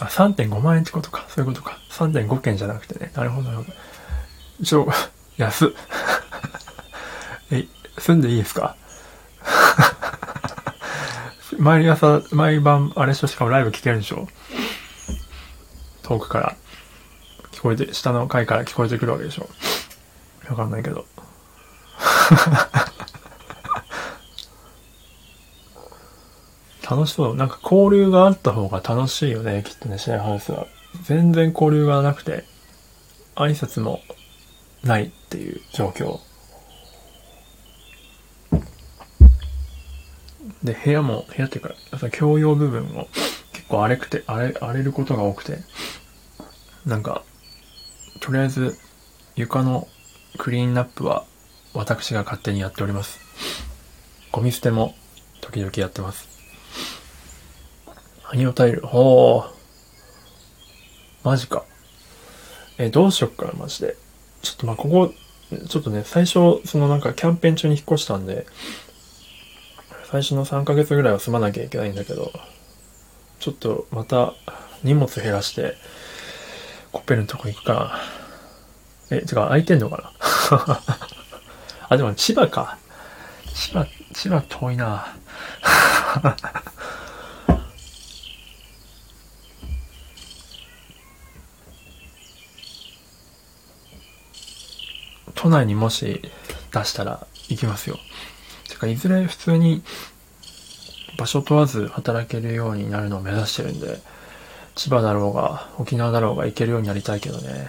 [0.00, 1.26] あ、3.5万円ってことか。
[1.28, 1.78] そういうことか。
[1.90, 3.12] 3.5件じゃなくてね。
[3.14, 3.72] なるほど、なるほど。
[4.64, 4.88] ちょ、
[5.42, 5.68] 安っ。
[7.52, 7.66] え、
[7.98, 8.76] 住んでいいですか？
[11.58, 14.26] 毎朝、毎晩、あれしょ、しかもライブ聞けるでしょ？
[16.02, 16.56] 遠くから。
[17.52, 19.48] 聞こえて、下の階から聞こえてくるわけでしょ？
[20.48, 21.04] わかんないけど。
[26.88, 27.36] 楽しそう。
[27.36, 30.66] なんか交流があった方が楽しいよね、きっとね、シェアハウスは。
[31.04, 32.44] 全然交流がなくて、
[33.36, 34.00] 挨拶も
[34.84, 36.20] ないっていう状況。
[40.62, 43.08] で、部屋も、部屋っていうか、その共用部分も
[43.52, 45.58] 結構荒れくて、荒れ、荒れることが多くて、
[46.86, 47.24] なんか、
[48.20, 48.78] とりあえず
[49.34, 49.88] 床の
[50.38, 51.24] クリーンナップは
[51.74, 53.20] 私が勝手にやっております。
[54.30, 54.94] ゴミ捨ても
[55.40, 56.28] 時々やってます。
[58.30, 59.50] アニオタイル、ほー。
[61.24, 61.64] マジか。
[62.78, 63.96] え、どうしよっかな、マジで。
[64.42, 65.14] ちょっとま、ここ、
[65.68, 68.46] ちょっとね、最初、そのなんかキャンペーン中に引っ越したんで、
[70.10, 72.32] 最初の3ヶ月ぐらいは住まなきゃいけないんだけど、
[73.40, 74.34] ちょっとまた
[74.82, 75.74] 荷物減らして、
[76.92, 77.98] コッペルのとこ行くか。
[79.10, 80.12] え、てか空いてんのか
[80.50, 80.80] な？
[81.88, 82.78] あ、でも千葉か。
[83.54, 85.14] 千葉、千葉遠いな。
[95.42, 96.22] 都内にもし
[96.72, 97.98] 出したら行きますよ。
[98.68, 99.82] てか、いずれ普通に
[101.18, 103.98] 場所問わず働けるようになるのを目指してるんで、
[104.76, 107.68] 千葉だろうが、沖縄だろうが行けるようになりたいけどね。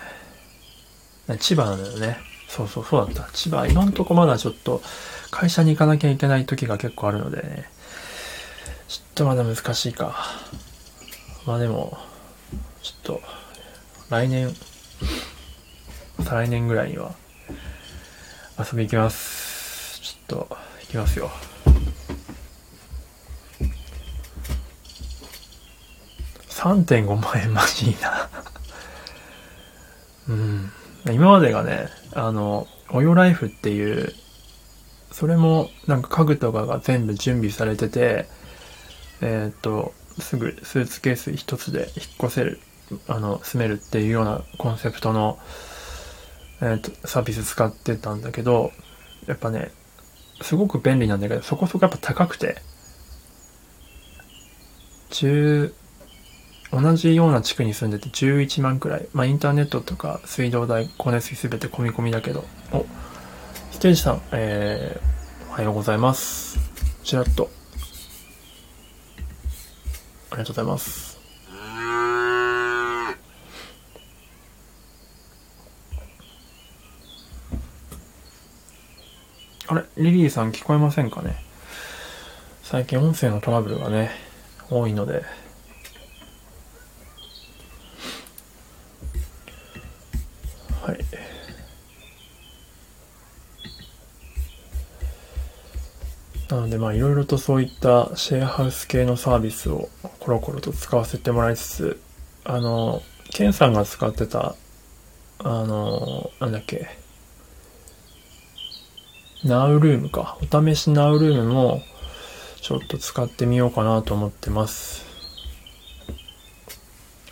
[1.39, 2.17] 千葉なんだよね。
[2.47, 3.31] そうそう、そうだった。
[3.33, 4.83] 千葉、今んとこまだちょっと
[5.31, 7.71] 会社に行かなきゃいけない時が結構あるのでね。
[8.87, 10.15] ちょっとまだ難しいか。
[11.47, 11.97] まあでも、
[12.83, 13.21] ちょっと、
[14.11, 14.55] 来年、
[16.23, 17.15] 再来年ぐらいには
[18.63, 19.99] 遊び行きます。
[20.01, 21.29] ちょっと、行きますよ。
[26.49, 28.29] 3.5万円マジいいな
[30.29, 30.71] うん。
[31.11, 34.13] 今までがね、あの、オヨライフっていう、
[35.11, 38.29] それもなんか家具とかが全部準備されてて、
[39.19, 41.87] えっ、と、すぐスーツケース一つで引っ
[42.23, 42.61] 越せる、
[43.09, 45.39] あの、住めるっていうようなコンセプトの、
[46.63, 48.71] えっ、と、サービス使ってたんだけど、
[49.27, 49.71] やっぱね、
[50.41, 52.61] すごく便利なんだけど、そこそこやっぱ高くて、
[55.09, 55.73] 10、
[56.71, 59.07] 同じような地区に住んでて11万くらい。
[59.13, 62.45] まあ、インターネットとか水道代、光熱費すべて込み込みだけど。
[62.71, 62.85] お、
[63.71, 66.57] ステージさん、えー、おはようございます。
[67.03, 67.49] ちらっと。
[70.31, 71.12] ありがとうございます。
[79.67, 81.37] あれリリーさん聞こえませんかね？
[82.63, 84.11] 最近音声のトラブルがね、
[84.69, 85.23] 多いので、
[90.81, 90.97] はい。
[96.49, 99.89] なのでまあいろいろとそういったシェアハウス系のサービスを
[100.19, 102.01] コロコロと使わせてもらいつつ、
[102.43, 103.01] あの、
[103.31, 104.55] ケンさんが使ってた、
[105.39, 106.89] あの、なんだっけ、
[109.43, 110.37] ナウルームか。
[110.41, 111.81] お試しナウルームも
[112.61, 115.03] ちょっと使ってみようかなと思ってます。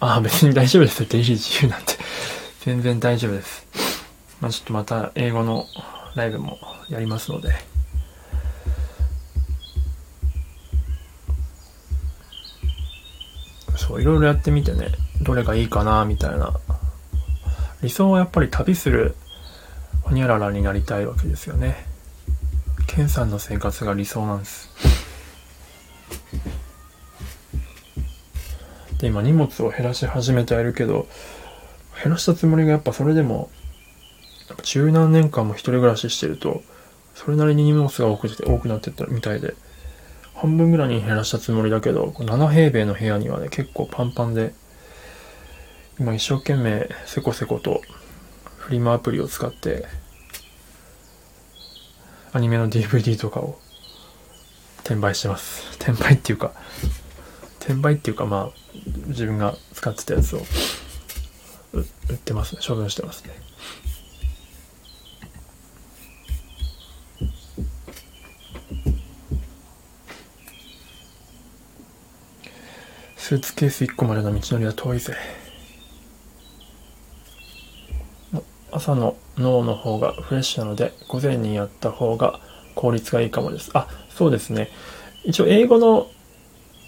[0.02, 1.08] あ、別に大丈夫ですよ。
[1.10, 1.94] 出入り自由なんて
[2.66, 3.66] 全然大丈夫です。
[4.42, 5.68] まあ、ちょっとまた英語の
[6.16, 6.60] ライブも
[6.90, 7.54] やりますので。
[13.78, 14.90] そう、いろいろやってみてね、
[15.22, 16.60] どれがいいかな、みたいな。
[17.82, 19.16] 理想はやっぱり旅する
[20.04, 21.91] ホニャララになりたいわけですよね。
[22.94, 24.70] ケンさんの生活が理想なんです。
[29.00, 31.08] で、今荷物を減らし始めてはいるけど、
[32.04, 33.50] 減らしたつもりがやっぱそれでも、
[34.64, 36.64] 十何年間も一人暮らししてると、
[37.16, 39.56] それなりに荷物が多くて多くなってったみたいで、
[40.36, 44.54] 半分ぐらいに減らしたつもりだけど、7平米の部屋にはね、結構パンパンで、
[45.98, 47.82] 今一生懸命せこせこと
[48.58, 49.86] フリマアプリを使って、
[52.34, 53.60] アニメの DVD とかを
[54.80, 55.76] 転売してます。
[55.82, 56.54] 転売っていうか、
[57.60, 58.58] 転売っていうかまあ、
[59.08, 60.42] 自分が使ってたやつを
[61.74, 61.82] 売
[62.14, 62.62] ってますね。
[62.66, 63.32] 処分してますね。
[73.18, 75.16] スーツケース1個までの道のりは遠いぜ。
[78.82, 82.40] 朝の脳の方がフレッシュなので午前にやった方が
[82.76, 84.70] 効率がいいかもですあそうですね
[85.24, 86.08] 一応英語の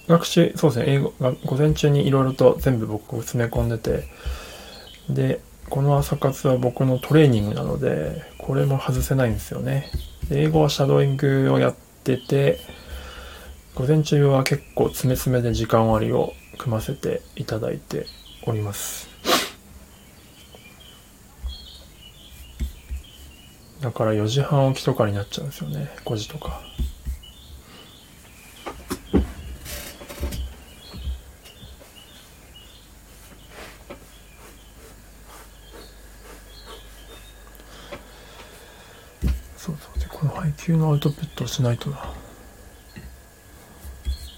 [0.08, 4.04] 学習そうですね英語が午前中にいろいろと全部僕を詰め込んでて
[5.10, 9.90] で、この朝活は僕のトレーニングなので、これも外せないんですよね。
[10.32, 12.60] 英語はシャドーイングをやってて、
[13.76, 18.06] 午前中は結構詰め詰めで時間割を組ませていただいて
[18.46, 19.10] おります。
[23.84, 25.90] だから4時半起きとかになっちゃうんですよね。
[26.06, 26.62] 5時とか。
[39.58, 40.00] そうそう。
[40.00, 42.14] で、この配給のアウトプットをしないとな。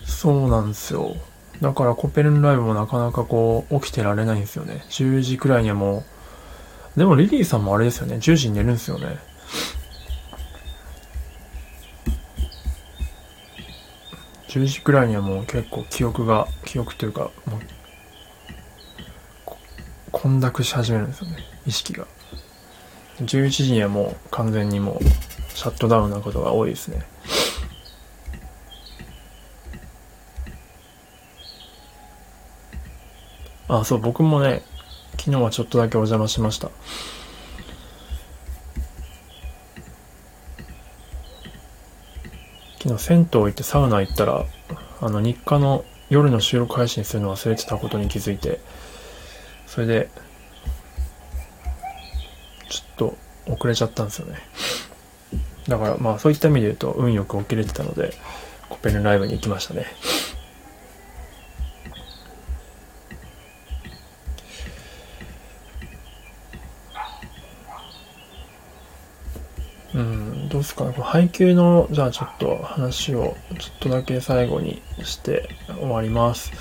[0.08, 1.16] そうなんですよ。
[1.62, 4.84] だからコペルンライブもなかなかこう起きてられないんですよね。
[4.89, 6.04] 10時くらいにはも
[6.96, 8.16] う、でもリリーさんもあれですよね。
[8.16, 9.34] 10時に寝るんですよね。
[14.48, 17.60] 10時くらいにはもう結構記憶が、記憶というか、もう、
[20.14, 21.38] 混濁し始めるんですよね。
[21.66, 22.08] 意識が。
[23.20, 25.04] 11時にはもう完全にもう
[25.54, 27.06] シャットダウンなことが多いですね。
[33.68, 34.64] あ、そう、僕もね、
[35.18, 36.70] 昨日はちょっとだけお邪魔しました。
[42.86, 44.45] 昨日銭湯行ってサウナ行ったら、
[45.01, 48.59] あの日課の夜の収録配信するの忘れてたことに気づいて、
[49.65, 50.09] それで、
[52.69, 53.17] ちょっと
[53.47, 54.38] 遅れちゃったんですよね。
[55.67, 58.13] だからまあそういった意味で言うと運よく起きれてたので、
[58.69, 59.88] コペルライブに行きましたね。
[70.49, 75.47] どうですかね、この配給の、じゃあちょっと話をちょっとだけ最後にして
[75.80, 76.51] 終わります。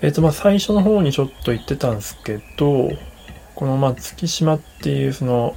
[0.00, 2.90] えっ、ー、と、まあ最初の方にちょっと言ってたんですけど、
[3.54, 5.54] この、まあ月島っていうその、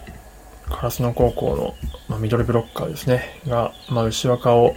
[0.66, 1.76] 烏野高校の、
[2.10, 4.76] まあ、ミドルブロッカーですね、が、まあ牛若を、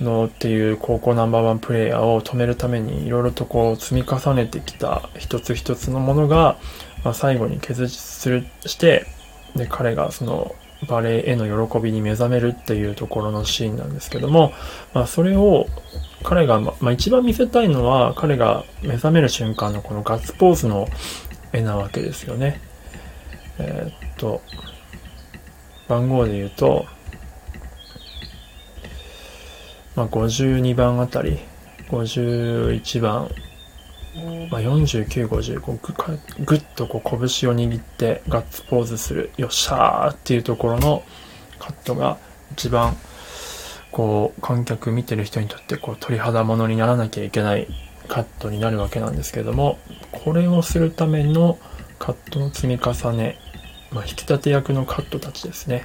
[0.00, 6.56] のっていう高校ナンバーワンプレイヤーを止めるためにいろいろとこう積み重ねてきた一つ一つのものが、
[7.04, 9.04] まあ、最後に結実するして
[9.54, 10.54] で彼がその
[10.88, 14.52] バレエへの喜びに目覚めるっていうところのシーンなんですけども、
[14.94, 15.66] まあ、それを
[16.22, 20.88] 彼が、まあ、一番見せたいのは彼が目覚める瞬間のこのガッツポーズの
[21.52, 22.60] 絵なわけですよね。
[23.58, 24.40] えー、っと、
[25.88, 26.86] 番号で言うと、
[29.96, 31.38] まあ、52番あたり、
[31.88, 33.28] 51番、
[34.50, 41.04] まあ、49、50、こうぐっとこう拳を握ってガッツポーズする、よっしゃーっていうところの
[41.58, 42.18] カットが
[42.52, 42.96] 一番
[43.92, 47.68] こう観客見てる人にとってこう鳥肌ものにならなきゃいけない
[48.08, 49.78] カットになるわけなんですけども、
[50.10, 51.58] これをするための
[52.00, 53.38] カットの積み重ね、
[53.92, 55.84] まあ、引き立て役のカットたちですね、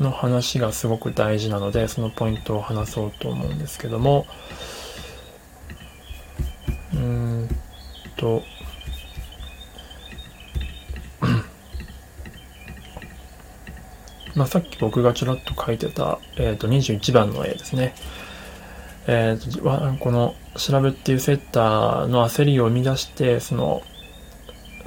[0.00, 4.26] の話がすごく大事なので、そのポイントを話そうと思うんですけども、
[6.94, 7.31] うん
[8.16, 8.42] と、
[14.34, 17.94] まあ、さっき僕がちらっと書いてた、えー、と21番の絵ですね。
[19.06, 23.82] えーと、この調べっていうセッターの焦りを生み出して、その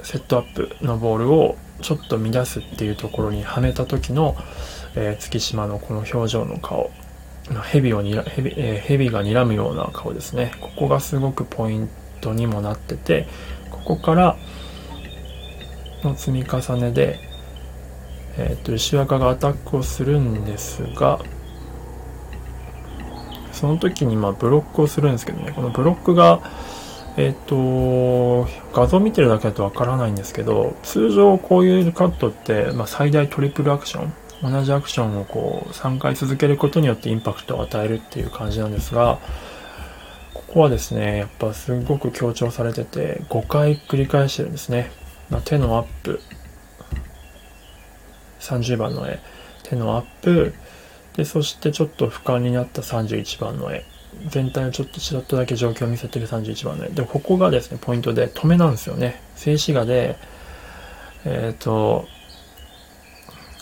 [0.02, 4.36] セットアップのボールをちょっと乱すっていうところにはめた時の、
[4.96, 6.90] えー、月島のこの表情の顔。
[7.70, 10.50] 蛇をにら、蛇、えー、蛇が睨むような顔ですね。
[10.60, 13.26] ここがすごくポイントにもなってて、
[13.70, 14.36] ここから
[16.02, 17.18] の積み重ねで、
[18.38, 21.20] えっ、ー、と、石若がアタックをするんですが、
[23.52, 26.40] その時にまブロックをするんですけどね、このブロックが、
[27.16, 34.12] えっ、ー、と、画像見てるだけだとわからないんですけど、通常こういうカットって、まあ、最大トリプルアクション、
[34.42, 39.18] 同じアクションをこう3回続けることによってインパクトを与えるっていう感じなんですが、
[40.36, 44.90] ここはですね、やっぱすごく強調されてて、5回繰り返してるんですね。
[45.30, 46.20] まあ、手のアップ、
[48.40, 49.18] 30番の絵、
[49.62, 50.52] 手のアップ、
[51.16, 53.84] で、そしてちょっと俯瞰になった31番の絵、
[54.28, 56.90] 全体をちょっとちらっとだけ状況を見せてる31番の絵。
[56.90, 59.22] で、ここがですね、ポイントで、止めなんですよね。
[59.36, 60.18] 静止画で、
[61.24, 62.06] えっ、ー、と、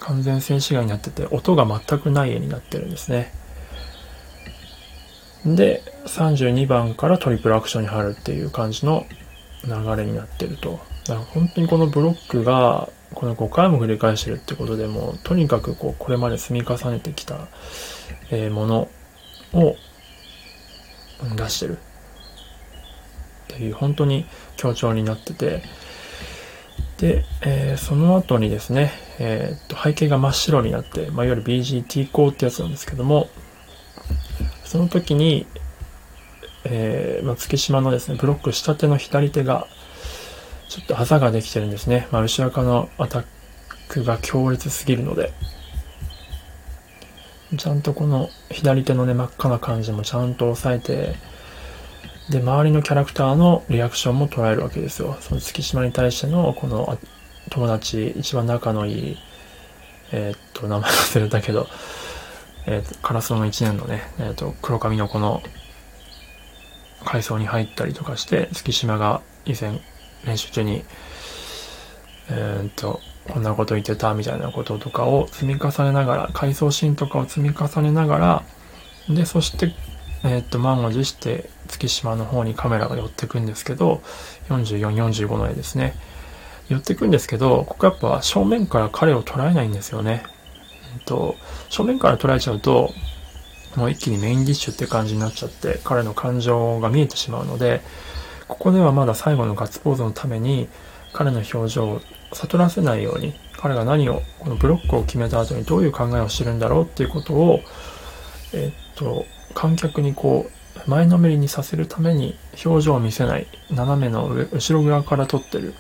[0.00, 3.32] 完全静止画になってて、音が全くない絵になってるんですね。
[5.44, 9.06] で、32番からトリプルアクションに入るっていう感じの
[9.64, 10.80] 流れになってると。
[11.06, 17.48] だから本当にこのブロックがこの5回も繰り返してるってことでもとにかくこうこれまで積み重ねてきた、
[18.30, 18.88] えもの
[19.52, 19.76] を
[21.36, 21.80] 出してるっ
[23.48, 24.26] ていう本当に
[24.56, 25.62] 強調になってて
[26.98, 33.28] で、えー、その後にですね、えー、と背景が真っ白になって、まあ、いわゆる BGT 光ってやつなんですけども、
[34.74, 35.46] その時に、
[36.64, 39.68] えーまあ、月島のですね、ブロック下手の左手が、
[40.68, 42.08] ちょっとあざができてるんですね。
[42.10, 43.24] まあ、後ろ側のアタッ
[43.86, 45.32] クが強烈すぎるので、
[47.56, 51.14] ちゃんとこの左手のね、真っ赤な感じもちゃんと押さえて、
[52.28, 55.16] で、周りのキャラクターのリアクションも捉えるわけですよ。
[55.20, 56.98] その月島に対しての、この
[57.50, 59.18] 友達、一番仲のいい、
[60.10, 61.68] えー、っと、名前忘れたけど、
[62.66, 65.42] えー、っと、カラスの1年のね、えー、っと、黒髪のこの、
[67.04, 69.80] 階層に入ったりとかして、月島が以前
[70.24, 70.84] 練習中に、
[72.30, 73.00] えー、っと、
[73.30, 78.42] こんなこと言ってたみたいなこととかを積み重ねながら、回想シーンとかを積み重ねながら、
[79.08, 79.74] で、そして、
[80.24, 84.02] えー、っと、満を持して月島の方にカメラが寄ってくんですけど、
[84.48, 84.94] 44、
[85.26, 85.94] 45の絵ですね。
[86.68, 90.24] 寄ってくんですけど、ここやっぱ正面から彼を捉えないんですよね。
[91.04, 91.36] と、
[91.70, 92.92] 正面から捉えちゃうと、
[93.76, 97.80] もう一気にメインディッシュって感じになっちゃって、彼の感情が見えてしまうので、
[98.46, 100.68] ここではまだ最後のガッツポーズのために、
[101.12, 102.00] 彼の表情を
[102.32, 107.60] 悟らせないように、彼が何を、このブロックを決めた後にどういう考えをしてるんだろうっていうことを、
[108.52, 109.24] えっと、
[109.54, 115.74] 観客にこう、前のめりにさせるために表情を見せない、斜めの上、後ろ側から撮ってる、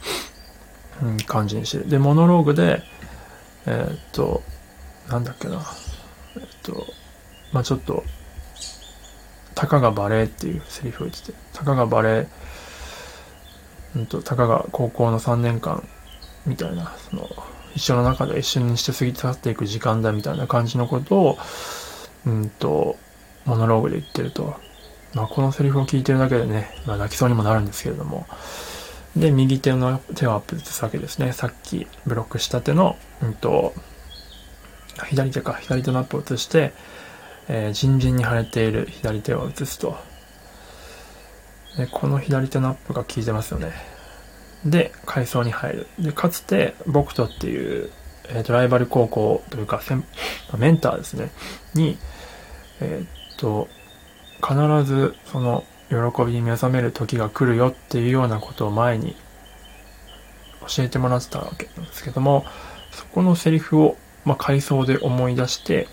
[1.02, 1.88] うん、感じにしてる。
[1.88, 2.82] で、モノローグで、
[3.66, 4.42] え、っと、
[5.08, 5.62] なんだっけな、
[6.36, 6.86] え、っと、
[7.52, 8.04] まあちょっと、
[9.54, 12.26] たかがバレーっていうセリフを言ってて、たかがバレー、
[13.96, 15.86] うんと、たかが高校の3年間
[16.46, 17.28] みたいな、その、
[17.74, 21.38] 一緒の中で一緒にして過ぎ去っていく時間だみたいな感じのことを、
[22.26, 22.96] うんと、
[23.44, 24.56] モノローグで言ってると。
[25.14, 28.26] まあ、このセリフを聞いてるだけでね、まあ、泣きそうにもなるんですけれども。
[29.16, 31.32] で、右手の手をアップするわけですね。
[31.32, 33.74] さっきブロックした手の、うんと、
[35.02, 36.72] 左手か、左手のアップを移して、
[37.48, 39.96] えー、じんじんに腫れている左手を移すと。
[41.76, 43.72] で、この左手のアップが効いてますよね。
[44.64, 45.86] で、階層に入る。
[45.98, 47.90] で、かつて、僕とっていう、
[48.28, 49.82] えっ、ー、と、ライバル高校というか、
[50.56, 51.30] メンターですね、
[51.74, 51.98] に、
[52.80, 53.68] えっ、と、
[54.40, 59.16] 必ずその喜びに目覚める時が来るよっていうようなことを前に
[60.66, 62.44] 教えてもらってたわけなんですけども、
[62.90, 65.88] そこのセリフを、まあ、回想で思い出して、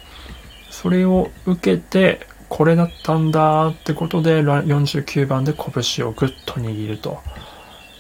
[0.70, 7.20] それを受けて、これだったんだってことで、49番で拳をぐっと握ると。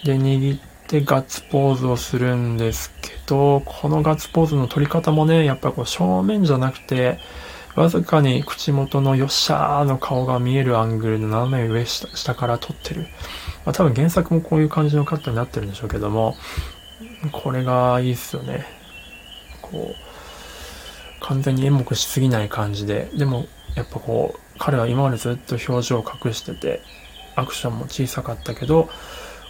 [0.03, 7.19] で、握ってガッツポーズをするんですけど、このガッツポーズの取り方もね、やっぱこう正面じゃなくて、
[7.75, 13.07] わずかに口元のよっしゃーの顔が見えるアングルの斜め上下から撮ってる。
[13.65, 16.35] まあ、多分原作もこういう感じのカットになってるんでしょうけども、
[17.31, 18.65] これがいいっすよね。
[19.61, 20.10] こう、
[21.21, 23.45] 完全に演目しすぎない感じで、でも
[23.75, 26.81] やっぱこう、彼は今までずっと表情を隠してて、
[27.35, 28.89] アクションも小さかったけど、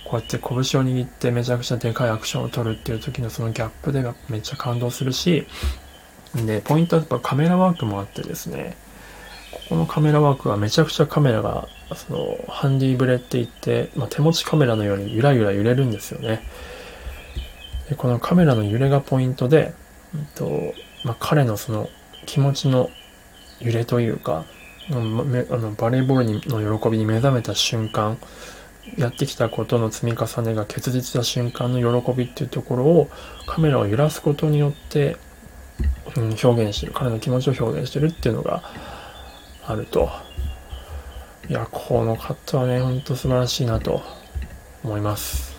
[0.05, 5.47] こうやって拳を握ってめちゃくちゃでかいアクションを取るっていう時のそのギャップでめっちゃ感動するし、
[6.35, 8.77] で、ポイントはやっぱカメラワークもあってですね、
[9.51, 16.41] ここのカメラワークはめちゃくちゃカメラが、その、ハンディブレって言って、まあ、手持ちカメラのようにゆらゆら揺れるんですよね。
[17.89, 19.73] で、このカメラの揺れがポイントで、
[20.15, 20.73] えっと、
[21.03, 21.89] まあ、彼のその
[22.25, 22.89] 気持ちの
[23.59, 24.45] 揺れというか、
[24.89, 28.17] あのバレーボールの喜びに目覚めた瞬間、
[28.97, 33.09] やってきたことの積み重ねが結実した瞬間の喜びっていうところを
[33.45, 35.17] カメラを揺らすことによって
[36.15, 38.63] うん、表現してる、彼の気持ちを表現してるっていうのが
[39.65, 40.09] あると。
[41.49, 44.01] いや、このカットはね、ほんと素晴らしいなと
[44.83, 45.50] 思います。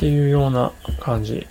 [0.00, 1.46] っていうような感じ。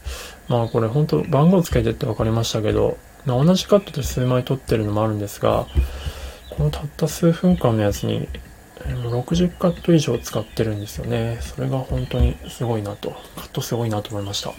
[0.48, 2.98] まあこれ本当番号つけてって分かりましたけど、
[3.28, 5.68] まあ、同じカットで数枚撮ってるのもあるんですが、
[6.50, 8.28] このたった数分間のやつに
[8.86, 11.38] 60カット以上使ってるんですよね。
[11.42, 14.52] それが本当にすごいなと、カットすごいなと思いました。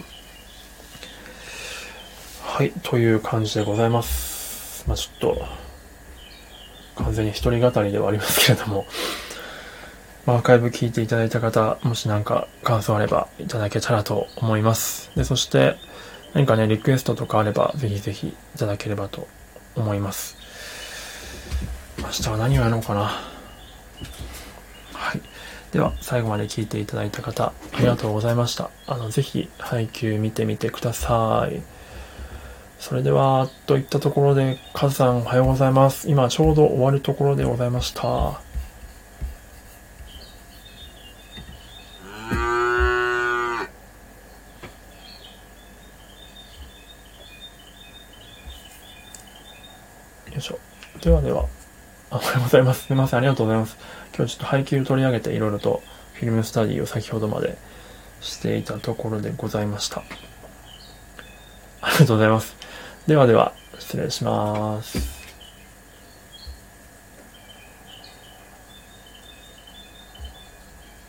[2.43, 4.85] はい、という感じでございます。
[4.87, 5.45] まあちょっと、
[6.95, 8.85] 完全に一人語りではありますけれども、
[10.25, 15.11] まあ、アーカイブ聞いていただいた方、もし何か感想あればいただけたらと思います。
[15.15, 15.77] で、そして、
[16.33, 19.27] 何かね、リクエストとかあれば、ぜひぜひいただければと
[19.75, 20.37] 思います。
[21.97, 23.01] 明日は何をやろうかな。
[24.93, 25.21] はい。
[25.71, 28.69] では、最後まで聞いていただいた方、ありがとうございました。
[28.85, 31.61] あの、ぜひ、配給見てみてください。
[32.79, 36.09] それでは、といったところで、カズさんおはようございます。
[36.09, 38.51] 今、ちょうど終わるところでございました。
[50.41, 50.59] いしょ。
[51.01, 51.47] ではでは、
[52.11, 52.83] あおはようございます。
[52.83, 53.75] すみません、ありがとうございます。
[54.15, 55.81] 今日ちょっと配給取り上げていろいろと
[56.13, 57.57] フィルムスタディを先ほどまで
[58.19, 60.03] していたところでございました。
[61.81, 62.55] ありがとうございます。
[63.07, 65.20] ではでは、失礼します。